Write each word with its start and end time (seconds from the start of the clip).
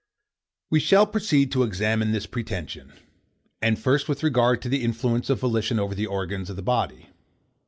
We 0.71 0.79
shall 0.79 1.05
proceed 1.05 1.51
to 1.51 1.61
examine 1.61 2.11
this 2.11 2.25
pretension; 2.25 2.91
and 3.61 3.77
first 3.77 4.09
with 4.09 4.23
regard 4.23 4.59
to 4.63 4.67
the 4.67 4.83
influence 4.83 5.29
of 5.29 5.41
volition 5.41 5.79
over 5.79 5.93
the 5.93 6.07
organs 6.07 6.49
of 6.49 6.55
the 6.55 6.63
body. 6.63 7.09